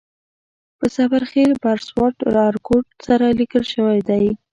په 0.77 0.85
زبر 0.95 1.23
خېل 1.31 1.51
بر 1.63 1.77
سوات 1.87 2.15
ارکوټ 2.49 2.85
سره 3.07 3.25
لیکل 3.39 3.63
شوی 3.73 3.99
دی. 4.09 4.25